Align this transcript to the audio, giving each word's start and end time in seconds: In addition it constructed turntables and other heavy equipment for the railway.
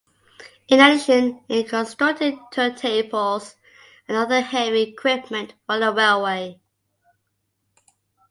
In 0.67 0.79
addition 0.79 1.43
it 1.47 1.69
constructed 1.69 2.33
turntables 2.51 3.53
and 4.07 4.17
other 4.17 4.41
heavy 4.41 4.81
equipment 4.81 5.53
for 5.67 5.77
the 5.77 5.93
railway. 5.93 6.59